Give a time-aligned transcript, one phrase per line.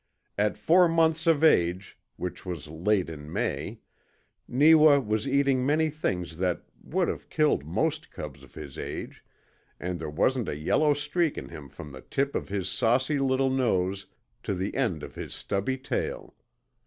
[0.35, 3.81] At four months of age, which was late in May,
[4.47, 9.23] Neewa was eating many things that would have killed most cubs of his age,
[9.79, 13.51] and there wasn't a yellow streak in him from the tip of his saucy little
[13.51, 14.07] nose
[14.41, 16.33] to the end of his stubby tail.